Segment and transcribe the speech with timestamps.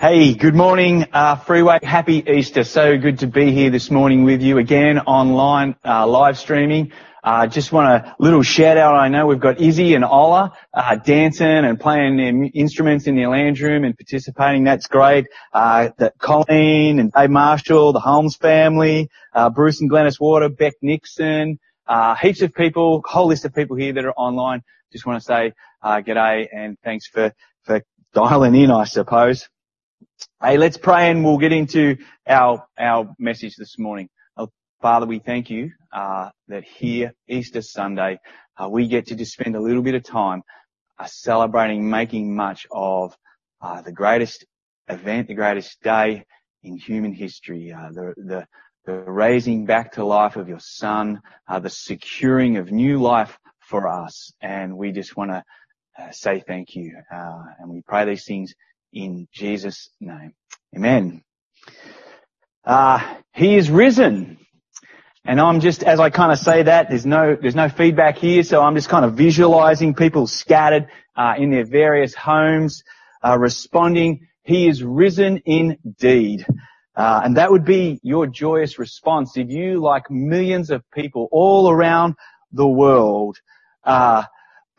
[0.00, 1.80] Hey, good morning, uh, Freeway.
[1.82, 2.62] Happy Easter.
[2.62, 6.92] So good to be here this morning with you again online, uh, live streaming.
[7.24, 8.94] Uh, just want a little shout out.
[8.94, 13.28] I know we've got Izzy and Ola, uh, dancing and playing their instruments in their
[13.28, 14.62] lounge room and participating.
[14.62, 15.26] That's great.
[15.52, 20.74] Uh, that Colleen and Dave Marshall, the Holmes family, uh, Bruce and Glennis Water, Beck
[20.80, 21.58] Nixon,
[21.88, 24.62] uh, heaps of people, whole list of people here that are online.
[24.92, 27.32] Just want to say, uh, g'day and thanks for,
[27.64, 27.82] for
[28.14, 29.48] dialing in, I suppose.
[30.40, 34.08] Hey, let's pray and we'll get into our, our message this morning.
[34.36, 34.48] Oh,
[34.80, 38.20] Father, we thank you, uh, that here, Easter Sunday,
[38.56, 40.44] uh, we get to just spend a little bit of time,
[40.96, 43.16] uh, celebrating, making much of,
[43.60, 44.46] uh, the greatest
[44.86, 46.22] event, the greatest day
[46.62, 48.46] in human history, uh, the, the,
[48.84, 53.88] the raising back to life of your son, uh, the securing of new life for
[53.88, 54.32] us.
[54.40, 55.42] And we just want to
[56.12, 56.96] say thank you.
[57.10, 58.54] and we pray these things
[58.92, 60.34] in Jesus' name.
[60.76, 61.22] Amen.
[62.64, 64.38] Uh, he is risen.
[65.24, 68.42] And I'm just, as I kind of say that, there's no, there's no feedback here,
[68.42, 72.82] so I'm just kind of visualizing people scattered, uh, in their various homes,
[73.22, 76.46] uh, responding, he is risen indeed.
[76.96, 81.70] Uh, and that would be your joyous response if you, like millions of people all
[81.70, 82.14] around
[82.52, 83.36] the world,
[83.84, 84.24] uh,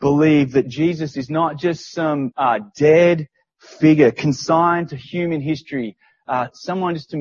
[0.00, 3.28] believe that Jesus is not just some, uh, dead,
[3.60, 7.16] figure consigned to human history, uh, someone just to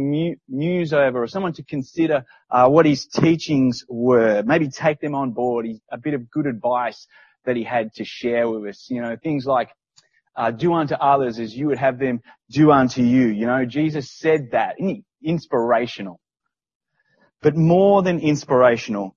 [0.47, 5.31] muse over or someone to consider uh, what his teachings were, maybe take them on
[5.31, 7.07] board, a bit of good advice
[7.45, 8.87] that he had to share with us.
[8.89, 9.69] You know, things like
[10.35, 13.27] uh, do unto others as you would have them do unto you.
[13.27, 14.75] You know, Jesus said that.
[15.23, 16.19] Inspirational.
[17.41, 19.15] But more than inspirational,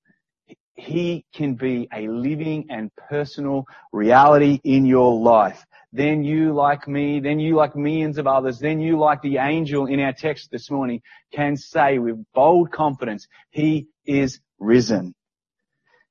[0.74, 7.20] he can be a living and personal reality in your life then you like me,
[7.20, 10.70] then you like millions of others, then you like the angel in our text this
[10.70, 15.14] morning can say with bold confidence, He is risen.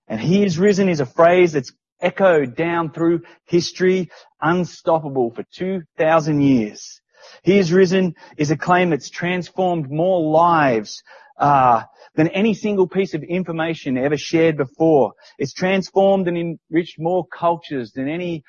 [0.07, 6.41] And He is risen is a phrase that's echoed down through history, unstoppable for 2,000
[6.41, 7.01] years.
[7.43, 11.03] He is risen is a claim that's transformed more lives
[11.37, 11.83] uh,
[12.15, 15.13] than any single piece of information ever shared before.
[15.37, 18.43] It's transformed and enriched more cultures than any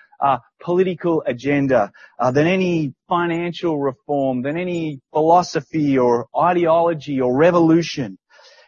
[0.61, 8.19] political agenda, uh, than any financial reform, than any philosophy or ideology or revolution.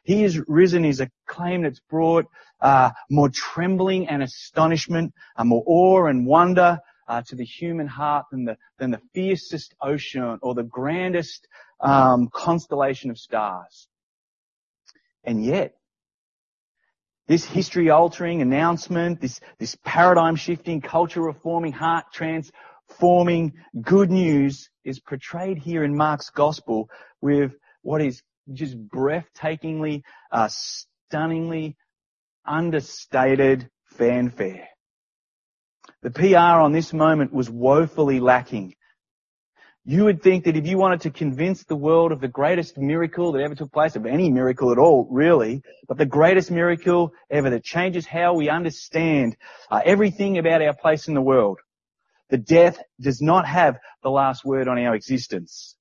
[0.05, 2.27] He is risen is a claim that's brought
[2.61, 6.79] uh, more trembling and astonishment, uh, more awe and wonder
[7.09, 11.47] uh, to the human heart than the than the fiercest ocean or the grandest
[11.81, 13.89] um, constellation of stars.
[15.25, 15.75] And yet,
[17.27, 25.01] this history altering announcement, this, this paradigm shifting, culture reforming, heart transforming good news is
[25.01, 26.91] portrayed here in Mark's gospel
[27.21, 27.53] with
[27.83, 31.77] what is just breathtakingly, uh, stunningly
[32.47, 34.69] understated fanfare.
[36.03, 38.75] The PR on this moment was woefully lacking.
[39.87, 43.33] You would think that if you wanted to convince the world of the greatest miracle
[43.33, 47.51] that ever took place, of any miracle at all, really, but the greatest miracle ever
[47.51, 49.37] that changes how we understand
[49.71, 51.61] uh, everything about our place in the world,
[52.31, 55.77] the death does not have the last word on our existence,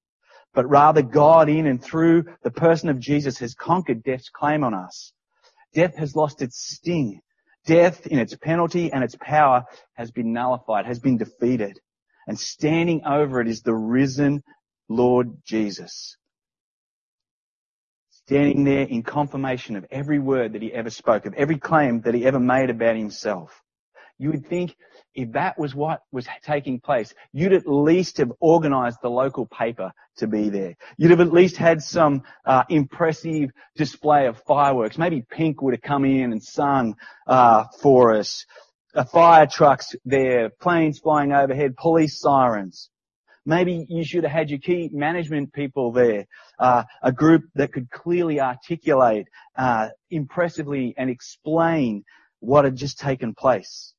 [0.53, 4.73] but rather God in and through the person of Jesus has conquered death's claim on
[4.73, 5.13] us.
[5.73, 7.21] Death has lost its sting.
[7.65, 11.79] Death in its penalty and its power has been nullified, has been defeated
[12.27, 14.43] and standing over it is the risen
[14.89, 16.17] Lord Jesus.
[18.09, 22.13] Standing there in confirmation of every word that he ever spoke, of every claim that
[22.13, 23.61] he ever made about himself.
[24.17, 24.75] You would think
[25.15, 29.91] if that was what was taking place, you'd at least have organized the local paper
[30.17, 30.75] to be there.
[30.97, 34.97] You'd have at least had some uh, impressive display of fireworks.
[34.97, 36.95] Maybe Pink would have come in and sung
[37.27, 38.45] uh, for us
[39.11, 42.89] fire trucks there, planes flying overhead, police sirens.
[43.45, 46.27] Maybe you should have had your key management people there,
[46.59, 49.27] uh, a group that could clearly articulate,
[49.57, 52.05] uh, impressively and explain
[52.39, 53.93] what had just taken place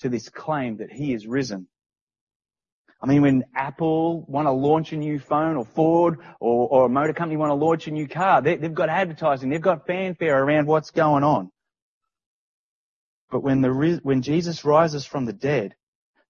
[0.00, 1.68] to this claim that he is risen.
[3.00, 6.88] I mean, when Apple want to launch a new phone or Ford or, or a
[6.88, 10.42] motor company want to launch a new car, they, they've got advertising, they've got fanfare
[10.42, 11.50] around what's going on.
[13.30, 15.74] But when, the, when Jesus rises from the dead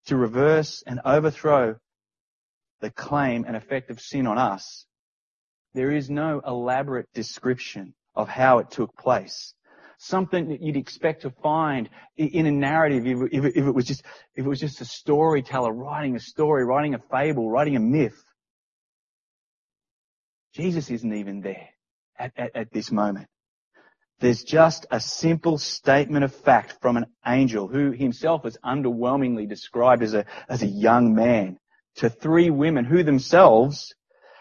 [0.07, 1.77] to reverse and overthrow
[2.81, 4.87] the claim and effect of sin on us,
[5.75, 9.53] there is no elaborate description of how it took place.
[9.99, 14.03] Something that you'd expect to find in a narrative if, it was just,
[14.35, 18.23] if it was just a storyteller writing a story, writing a fable, writing a myth.
[20.55, 21.69] Jesus isn't even there
[22.19, 23.29] at, at, at this moment.
[24.19, 30.03] There's just a simple statement of fact from an angel who himself was underwhelmingly described
[30.03, 31.59] as a, as a young man
[31.97, 33.95] to three women who themselves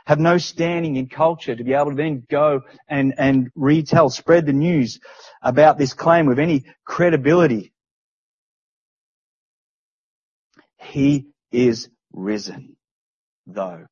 [0.05, 4.45] have no standing in culture to be able to then go and, and retell, spread
[4.45, 4.99] the news
[5.41, 7.73] about this claim with any credibility.
[10.77, 12.77] He is risen,
[13.47, 13.87] though,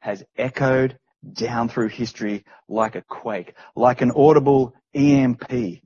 [0.00, 0.98] has echoed
[1.32, 5.82] down through history like a quake, like an audible EMP.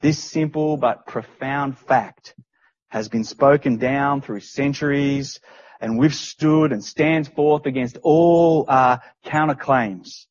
[0.00, 2.34] This simple but profound fact
[2.88, 5.40] has been spoken down through centuries
[5.80, 10.26] and withstood and stands forth against all uh, counterclaims.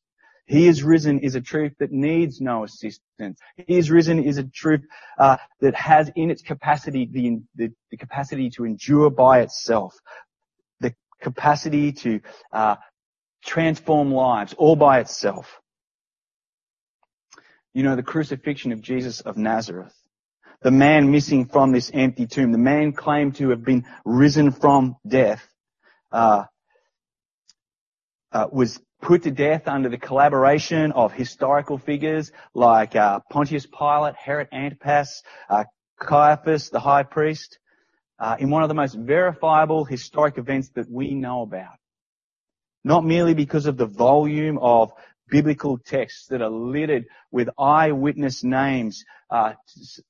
[0.46, 3.40] He is risen is a truth that needs no assistance.
[3.56, 4.82] He is risen is a truth
[5.18, 9.94] uh, that has in its capacity the, the, the, capacity to endure by itself,
[10.80, 12.20] the capacity to
[12.52, 12.76] uh,
[13.42, 15.60] transform lives all by itself.
[17.74, 19.94] You know, the crucifixion of Jesus of Nazareth,
[20.62, 24.96] the man missing from this empty tomb, the man claimed to have been risen from
[25.06, 25.46] death,
[26.12, 26.44] uh,
[28.32, 34.14] uh, was put to death under the collaboration of historical figures like uh, Pontius Pilate,
[34.14, 35.64] Herod Antipas, uh,
[36.00, 37.58] Caiaphas, the high priest,
[38.18, 41.74] uh, in one of the most verifiable historic events that we know about.
[42.84, 44.92] Not merely because of the volume of
[45.28, 49.54] biblical texts that are littered with eyewitness names uh,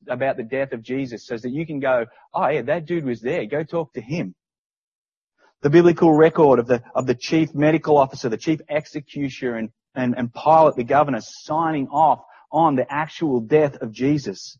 [0.08, 3.20] about the death of Jesus, so that you can go, oh yeah, that dude was
[3.20, 3.46] there.
[3.46, 4.34] Go talk to him.
[5.62, 10.14] The biblical record of the of the chief medical officer, the chief executioner, and and,
[10.16, 12.20] and Pilate, the governor, signing off
[12.50, 14.58] on the actual death of Jesus.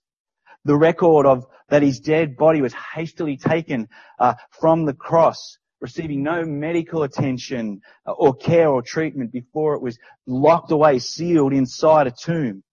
[0.65, 6.23] The record of that his dead body was hastily taken uh, from the cross receiving
[6.23, 12.07] no medical attention uh, or care or treatment before it was locked away, sealed inside
[12.07, 12.65] a tomb.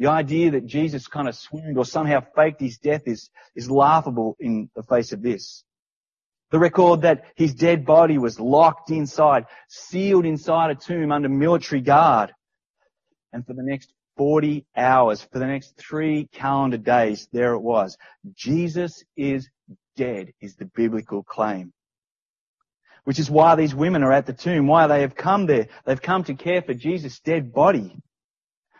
[0.00, 4.36] The idea that Jesus kind of swooned or somehow faked his death is, is laughable
[4.40, 5.62] in the face of this.
[6.50, 11.80] The record that his dead body was locked inside, sealed inside a tomb under military
[11.80, 12.32] guard.
[13.32, 17.96] And for the next 40 hours, for the next three calendar days, there it was.
[18.34, 19.48] Jesus is
[19.96, 21.72] dead is the biblical claim.
[23.06, 25.68] Which is why these women are at the tomb, why they have come there.
[25.84, 27.96] They've come to care for Jesus' dead body.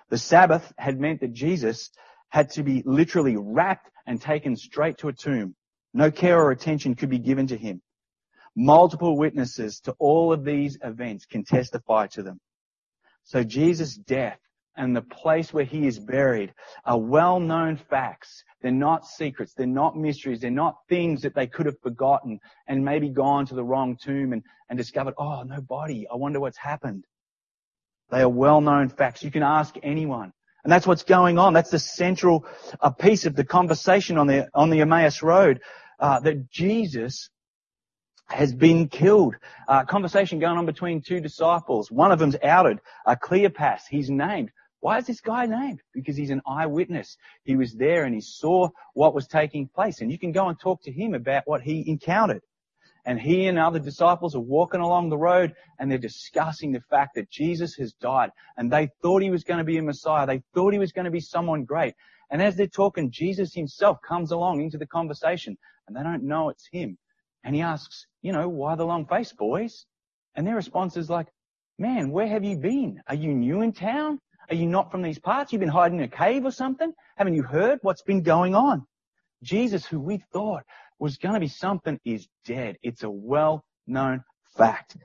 [0.09, 1.91] The Sabbath had meant that Jesus
[2.31, 5.55] had to be literally wrapped and taken straight to a tomb.
[5.95, 7.81] No care or attention could be given to him.
[8.57, 12.41] Multiple witnesses to all of these events can testify to them.
[13.23, 14.41] So Jesus' death
[14.77, 16.53] and the place where he is buried
[16.85, 18.45] are well-known facts.
[18.61, 19.55] They're not secrets.
[19.55, 20.41] They're not mysteries.
[20.41, 24.33] They're not things that they could have forgotten and maybe gone to the wrong tomb
[24.33, 26.07] and, and discovered, oh, no body.
[26.13, 27.05] I wonder what's happened.
[28.11, 29.23] They are well-known facts.
[29.23, 30.33] You can ask anyone.
[30.63, 31.53] And that's what's going on.
[31.53, 32.45] That's the central
[32.81, 35.61] uh, piece of the conversation on the, on the Emmaus Road,
[36.01, 37.31] uh, that Jesus
[38.29, 39.37] has been killed.
[39.69, 41.91] Uh, conversation going on between two disciples.
[41.91, 42.81] One of them's outed.
[43.07, 44.51] Uh, Cleopas, he's named.
[44.81, 45.81] Why is this guy named?
[45.93, 47.17] Because he's an eyewitness.
[47.45, 50.01] He was there and he saw what was taking place.
[50.01, 52.43] And you can go and talk to him about what he encountered.
[53.05, 57.15] And he and other disciples are walking along the road and they're discussing the fact
[57.15, 58.31] that Jesus has died.
[58.57, 60.27] And they thought he was going to be a Messiah.
[60.27, 61.95] They thought he was going to be someone great.
[62.31, 65.57] And as they're talking, Jesus himself comes along into the conversation
[65.87, 66.99] and they don't know it's him.
[67.45, 69.87] And he asks, you know, why the long face, boys?
[70.35, 71.29] And their response is like,
[71.79, 73.01] man, where have you been?
[73.07, 74.19] Are you new in town?
[74.49, 75.53] Are you not from these parts?
[75.53, 76.93] You've been hiding in a cave or something?
[77.17, 78.87] Haven't you heard what's been going on?
[79.43, 80.63] Jesus, who we thought
[80.99, 82.77] was going to be something, is dead.
[82.83, 84.23] It's a well-known
[84.57, 84.97] fact.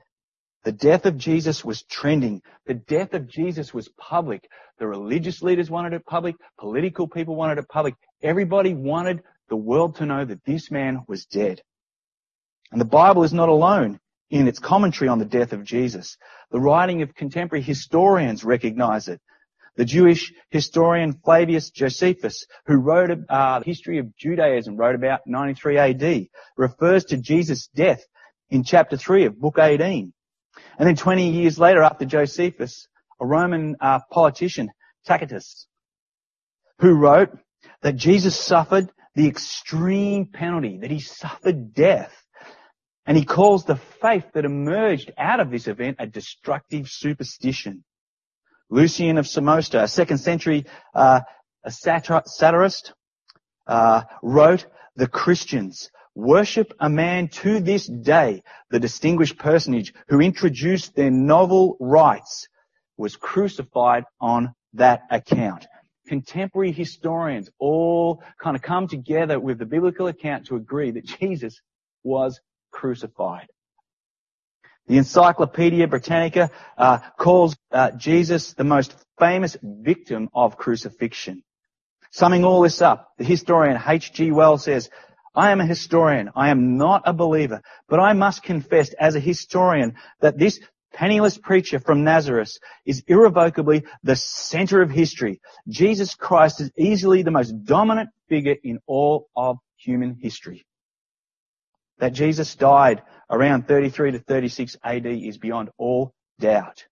[0.64, 2.40] The death of Jesus was trending.
[2.66, 4.48] The death of Jesus was public.
[4.78, 6.36] The religious leaders wanted it public.
[6.58, 7.94] Political people wanted it public.
[8.22, 11.60] Everybody wanted the world to know that this man was dead.
[12.70, 13.98] And the Bible is not alone
[14.32, 16.16] in its commentary on the death of Jesus.
[16.50, 19.20] The writing of contemporary historians recognize it.
[19.76, 25.78] The Jewish historian Flavius Josephus, who wrote uh, the history of Judaism, wrote about 93
[25.78, 28.02] AD, refers to Jesus' death
[28.48, 30.12] in chapter 3 of book 18.
[30.78, 32.88] And then 20 years later, after Josephus,
[33.20, 34.70] a Roman uh, politician,
[35.06, 35.66] Tacitus,
[36.78, 37.30] who wrote
[37.82, 42.14] that Jesus suffered the extreme penalty, that he suffered death.
[43.06, 47.84] And he calls the faith that emerged out of this event a destructive superstition.
[48.70, 51.20] Lucian of Samosata, a second century uh,
[51.64, 52.92] a satir- satirist,
[53.66, 54.66] uh, wrote,
[54.96, 61.76] the Christians worship a man to this day, the distinguished personage who introduced their novel
[61.80, 62.48] rites
[62.96, 65.66] was crucified on that account.
[66.06, 71.60] Contemporary historians all kind of come together with the biblical account to agree that Jesus
[72.04, 72.40] was
[72.72, 73.46] crucified.
[74.88, 81.44] The Encyclopedia Britannica uh, calls uh, Jesus the most famous victim of crucifixion.
[82.10, 84.32] Summing all this up, the historian H.G.
[84.32, 84.90] Wells says,
[85.34, 86.30] I am a historian.
[86.34, 90.60] I am not a believer, but I must confess as a historian that this
[90.92, 95.40] penniless preacher from Nazareth is irrevocably the center of history.
[95.68, 100.66] Jesus Christ is easily the most dominant figure in all of human history.
[101.98, 106.86] That Jesus died around 33 to 36 AD is beyond all doubt.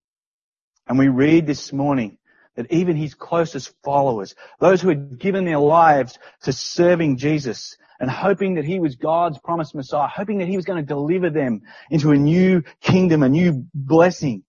[0.87, 2.19] And we read this morning
[2.57, 8.11] that even his closest followers, those who had given their lives to serving Jesus and
[8.11, 11.62] hoping that he was God's promised Messiah, hoping that he was going to deliver them
[11.90, 14.42] into a new kingdom, a new blessing.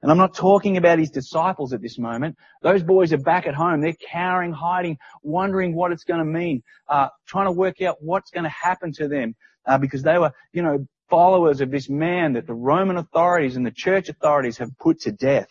[0.00, 2.36] And I'm not talking about his disciples at this moment.
[2.62, 3.80] Those boys are back at home.
[3.80, 8.30] They're cowering, hiding, wondering what it's going to mean, uh, trying to work out what's
[8.30, 9.34] going to happen to them,
[9.68, 13.64] uh, because they were, you know, followers of this man that the Roman authorities and
[13.64, 15.48] the church authorities have put to death.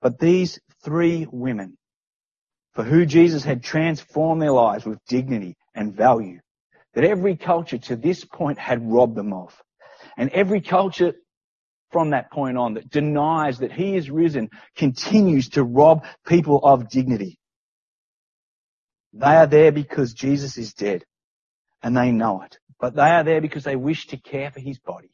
[0.00, 1.76] But these three women,
[2.74, 6.40] for who Jesus had transformed their lives with dignity and value,
[6.94, 9.54] that every culture to this point had robbed them of.
[10.16, 11.14] And every culture
[11.90, 16.88] from that point on that denies that he is risen continues to rob people of
[16.88, 17.38] dignity.
[19.12, 21.04] They are there because Jesus is dead
[21.82, 22.58] and they know it.
[22.78, 25.10] But they are there because they wish to care for his body.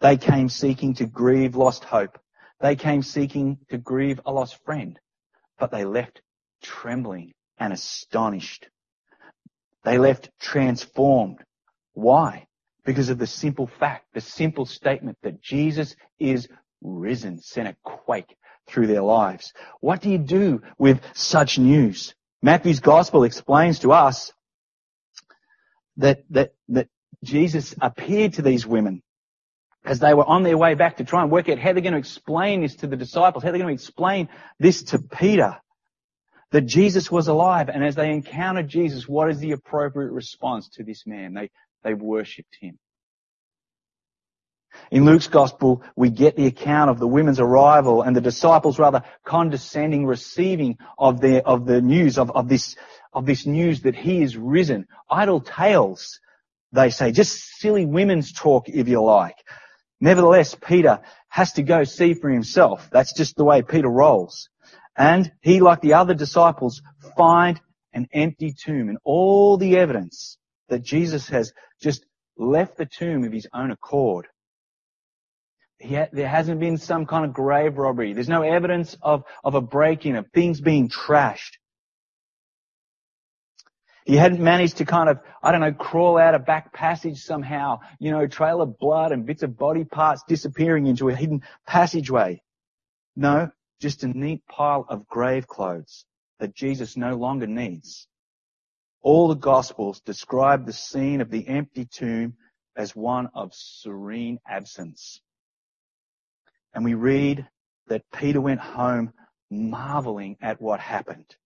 [0.00, 2.18] They came seeking to grieve lost hope.
[2.60, 4.98] They came seeking to grieve a lost friend.
[5.58, 6.22] But they left
[6.62, 8.68] trembling and astonished.
[9.84, 11.38] They left transformed.
[11.94, 12.46] Why?
[12.84, 16.48] Because of the simple fact, the simple statement that Jesus is
[16.82, 18.36] risen sent a quake
[18.66, 19.52] through their lives.
[19.80, 22.14] What do you do with such news?
[22.42, 24.32] Matthew's gospel explains to us
[25.98, 26.88] that, that, that
[27.22, 29.02] Jesus appeared to these women
[29.84, 31.92] as they were on their way back to try and work out how they're going
[31.92, 35.56] to explain this to the disciples, how they're going to explain this to Peter,
[36.52, 37.68] that Jesus was alive.
[37.68, 41.34] And as they encountered Jesus, what is the appropriate response to this man?
[41.34, 41.50] They,
[41.82, 42.78] they worshipped him.
[44.90, 49.02] In Luke's gospel, we get the account of the women's arrival and the disciples rather
[49.24, 52.76] condescending receiving of their, of the news of, of this,
[53.12, 54.86] of this news that he is risen.
[55.10, 56.20] Idle tales,
[56.72, 57.12] they say.
[57.12, 59.36] Just silly women's talk, if you like.
[60.00, 62.88] Nevertheless, Peter has to go see for himself.
[62.90, 64.48] That's just the way Peter rolls.
[64.96, 66.82] And he, like the other disciples,
[67.16, 67.60] find
[67.92, 70.38] an empty tomb and all the evidence
[70.68, 72.04] that Jesus has just
[72.36, 74.26] left the tomb of his own accord.
[75.80, 78.12] There hasn't been some kind of grave robbery.
[78.12, 81.58] There's no evidence of, of a break-in, of things being trashed.
[84.04, 87.80] He hadn't managed to kind of, I don't know, crawl out a back passage somehow,
[88.00, 92.42] you know, trail of blood and bits of body parts disappearing into a hidden passageway.
[93.14, 96.04] No, just a neat pile of grave clothes
[96.40, 98.08] that Jesus no longer needs.
[99.02, 102.34] All the Gospels describe the scene of the empty tomb
[102.76, 105.20] as one of serene absence.
[106.74, 107.46] And we read
[107.88, 109.12] that Peter went home
[109.50, 111.36] marveling at what happened.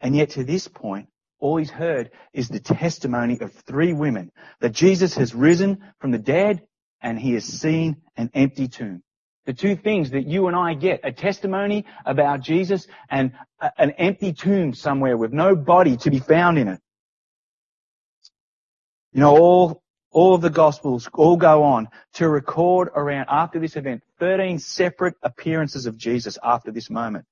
[0.00, 1.08] And yet to this point,
[1.42, 4.30] all he's heard is the testimony of three women
[4.60, 6.62] that Jesus has risen from the dead
[7.02, 9.02] and he has seen an empty tomb.
[9.44, 13.90] The two things that you and I get, a testimony about Jesus and a, an
[13.92, 16.80] empty tomb somewhere with no body to be found in it.
[19.12, 19.82] You know, all,
[20.12, 25.16] all of the gospels all go on to record around after this event 13 separate
[25.24, 27.24] appearances of Jesus after this moment.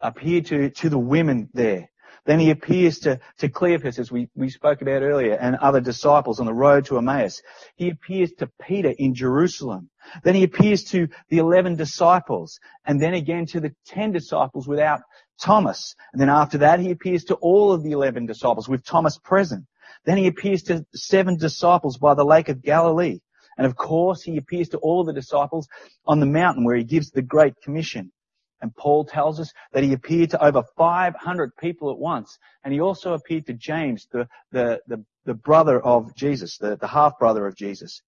[0.00, 1.91] Appear to, to the women there.
[2.24, 6.38] Then he appears to, to Cleopas, as we, we spoke about earlier, and other disciples
[6.38, 7.42] on the road to Emmaus.
[7.74, 9.90] He appears to Peter in Jerusalem.
[10.22, 15.00] Then he appears to the eleven disciples, and then again to the ten disciples without
[15.40, 15.96] Thomas.
[16.12, 19.64] And then after that, he appears to all of the eleven disciples with Thomas present.
[20.04, 23.18] Then he appears to seven disciples by the lake of Galilee.
[23.58, 25.68] And of course, he appears to all the disciples
[26.06, 28.12] on the mountain where he gives the Great Commission.
[28.62, 32.38] And Paul tells us that he appeared to over 500 people at once.
[32.64, 36.86] And he also appeared to James, the, the, the, the brother of Jesus, the, the
[36.86, 38.00] half brother of Jesus.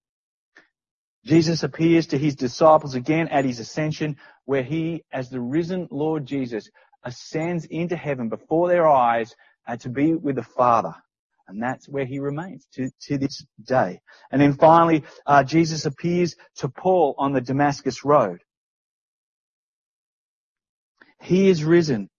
[1.25, 6.25] Jesus appears to his disciples again at his ascension, where he, as the risen Lord
[6.25, 6.69] Jesus,
[7.03, 9.35] ascends into heaven before their eyes
[9.67, 10.95] uh, to be with the Father.
[11.47, 13.99] And that's where he remains to, to this day.
[14.31, 18.39] And then finally, uh, Jesus appears to Paul on the Damascus road.
[21.25, 22.09] He is risen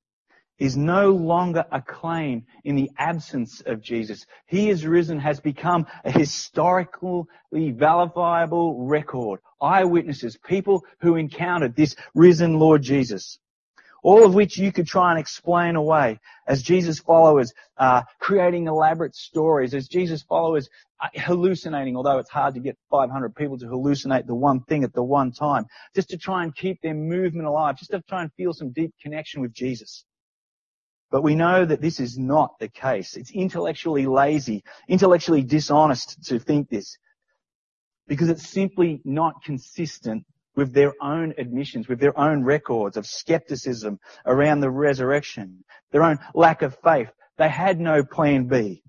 [0.58, 4.26] is no longer a claim in the absence of Jesus.
[4.46, 9.40] He is risen has become a historically verifiable record.
[9.60, 13.38] Eyewitnesses, people who encountered this risen Lord Jesus.
[14.06, 19.16] All of which you could try and explain away as Jesus followers uh, creating elaborate
[19.16, 20.68] stories, as Jesus followers
[21.02, 24.92] uh, hallucinating, although it's hard to get 500 people to hallucinate the one thing at
[24.92, 28.32] the one time, just to try and keep their movement alive, just to try and
[28.34, 30.04] feel some deep connection with Jesus.
[31.10, 33.16] But we know that this is not the case.
[33.16, 36.96] It's intellectually lazy, intellectually dishonest to think this.
[38.06, 44.00] Because it's simply not consistent with their own admissions, with their own records of skepticism
[44.25, 47.10] around the resurrection, their own lack of faith.
[47.36, 48.82] They had no plan B.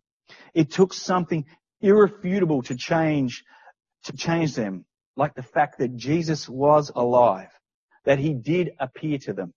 [0.53, 1.45] It took something
[1.81, 3.43] irrefutable to change,
[4.05, 7.49] to change them, like the fact that Jesus was alive,
[8.05, 9.53] that he did appear to them,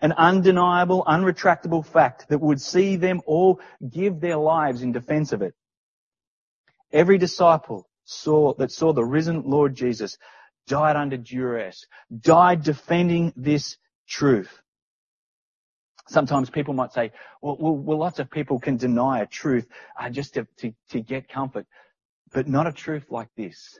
[0.00, 5.42] an undeniable, unretractable fact that would see them all give their lives in defense of
[5.42, 5.54] it.
[6.92, 10.16] Every disciple saw, that saw the risen Lord Jesus
[10.68, 11.84] died under duress,
[12.20, 14.50] died defending this truth.
[16.08, 19.66] Sometimes people might say, well, well, well lots of people can deny a truth
[19.98, 21.66] uh, just to, to, to get comfort,
[22.32, 23.78] but not a truth like this.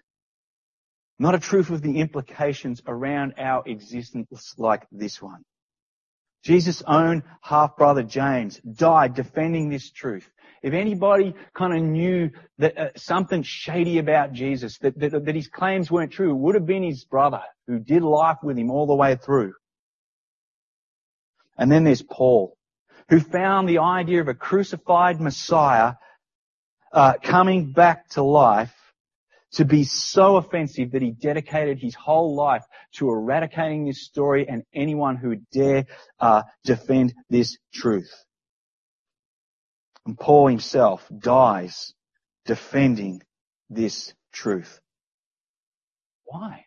[1.18, 5.42] Not a truth with the implications around our existence like this one.
[6.42, 10.28] Jesus' own half-brother James died defending this truth.
[10.62, 15.48] If anybody kind of knew that uh, something shady about Jesus, that, that, that his
[15.48, 18.86] claims weren't true, it would have been his brother who did life with him all
[18.86, 19.54] the way through.
[21.56, 22.56] And then there's Paul,
[23.08, 25.94] who found the idea of a crucified Messiah
[26.92, 28.74] uh, coming back to life
[29.52, 32.64] to be so offensive that he dedicated his whole life
[32.96, 35.86] to eradicating this story and anyone who dare
[36.20, 38.12] uh, defend this truth.
[40.06, 41.94] And Paul himself dies
[42.44, 43.22] defending
[43.70, 44.80] this truth.
[46.24, 46.64] Why?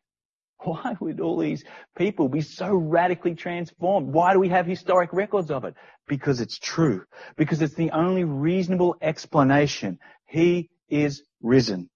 [0.63, 1.63] Why would all these
[1.98, 4.13] people be so radically transformed?
[4.13, 5.74] Why do we have historic records of it?
[6.08, 7.04] Because it's true.
[7.36, 9.98] Because it's the only reasonable explanation.
[10.28, 11.89] He is risen.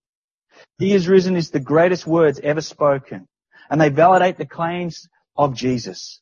[0.78, 3.28] He is risen is the greatest words ever spoken.
[3.70, 6.22] And they validate the claims of Jesus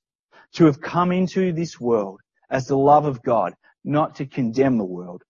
[0.54, 4.86] to have come into this world as the love of God, not to condemn the
[4.86, 5.24] world,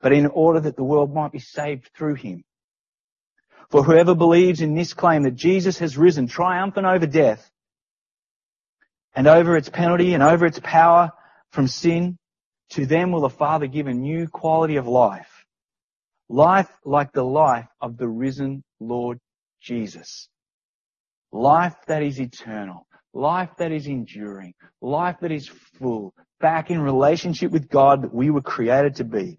[0.00, 2.44] but in order that the world might be saved through him.
[3.70, 7.50] For whoever believes in this claim that Jesus has risen triumphant over death
[9.14, 11.10] and over its penalty and over its power
[11.50, 12.18] from sin,
[12.70, 15.37] to them will the Father give a new quality of life
[16.28, 19.18] Life like the life of the risen Lord
[19.62, 20.28] Jesus.
[21.32, 22.86] Life that is eternal.
[23.14, 24.52] Life that is enduring.
[24.82, 26.14] Life that is full.
[26.40, 29.38] Back in relationship with God that we were created to be.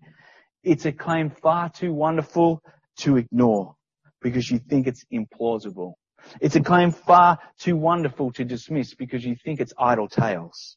[0.64, 2.62] It's a claim far too wonderful
[2.98, 3.76] to ignore
[4.22, 5.94] because you think it's implausible.
[6.42, 10.76] It's a claim far too wonderful to dismiss because you think it's idle tales.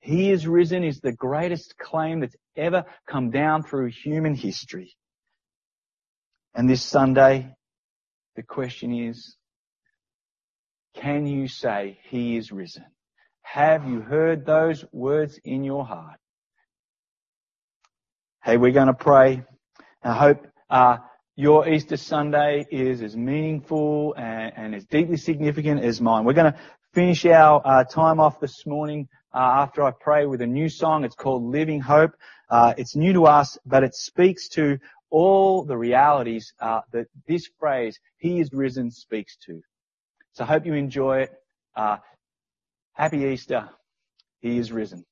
[0.00, 4.96] He is risen is the greatest claim that's ever come down through human history.
[6.56, 7.54] And this Sunday,
[8.34, 9.36] the question is,
[10.94, 12.86] can you say he is risen?
[13.42, 16.18] Have you heard those words in your heart?
[18.42, 19.44] Hey, we're going to pray.
[20.02, 20.96] I hope uh,
[21.36, 26.24] your Easter Sunday is as meaningful and, and, as deeply significant as mine.
[26.24, 26.58] We're going to
[26.94, 31.04] finish our uh, time off this morning uh, after I pray with a new song.
[31.04, 32.12] It's called Living Hope.
[32.48, 34.78] Uh, it's new to us, but it speaks to
[35.10, 39.60] all the realities uh, that this phrase, He is risen, speaks to.
[40.32, 41.32] So I hope you enjoy it.
[41.74, 41.98] Uh,
[42.94, 43.68] happy Easter.
[44.40, 45.04] He is risen.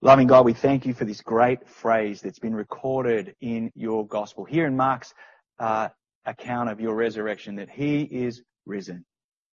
[0.00, 4.44] Loving God, we thank you for this great phrase that's been recorded in your gospel.
[4.44, 5.14] Here in Mark's
[5.58, 5.88] uh,
[6.26, 9.04] account of your resurrection, that He is risen.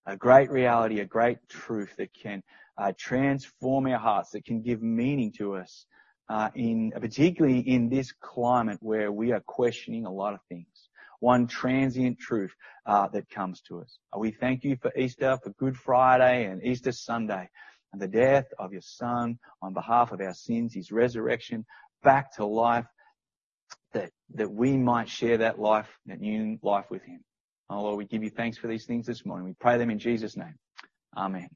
[0.05, 2.43] A great reality, a great truth that can
[2.77, 5.85] uh, transform our hearts, that can give meaning to us,
[6.29, 10.89] particularly in this climate where we are questioning a lot of things.
[11.19, 12.51] One transient truth
[12.85, 13.99] uh, that comes to us.
[14.15, 17.47] Uh, we thank you for Easter, for Good Friday and Easter Sunday,
[17.93, 21.65] and the death of your Son on behalf of our sins, His resurrection
[22.01, 22.87] back to life,
[23.93, 27.23] that that we might share that life, that new life with Him.
[27.69, 29.45] Oh Lord, we give you thanks for these things this morning.
[29.45, 30.55] We pray them in Jesus' name.
[31.15, 31.49] Amen.